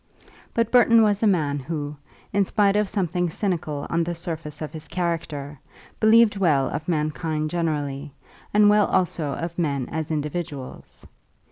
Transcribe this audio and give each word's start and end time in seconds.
But 0.55 0.71
Burton 0.71 1.03
was 1.03 1.21
a 1.21 1.27
man 1.27 1.59
who, 1.59 1.95
in 2.33 2.43
spite 2.43 2.75
of 2.75 2.89
something 2.89 3.29
cynical 3.29 3.85
on 3.91 4.03
the 4.03 4.15
surface 4.15 4.59
of 4.59 4.71
his 4.71 4.87
character, 4.87 5.59
believed 5.99 6.37
well 6.37 6.69
of 6.69 6.87
mankind 6.87 7.51
generally, 7.51 8.11
and 8.51 8.67
well 8.67 8.87
also 8.87 9.33
of 9.35 9.59
men 9.59 9.87
as 9.91 10.09
individuals. 10.09 11.05